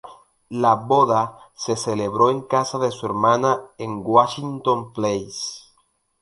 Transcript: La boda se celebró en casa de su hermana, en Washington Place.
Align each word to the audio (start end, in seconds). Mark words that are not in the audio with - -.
La 0.49 0.73
boda 0.77 1.51
se 1.53 1.75
celebró 1.75 2.31
en 2.31 2.41
casa 2.41 2.79
de 2.79 2.89
su 2.89 3.05
hermana, 3.05 3.61
en 3.77 4.01
Washington 4.03 4.91
Place. 4.93 5.61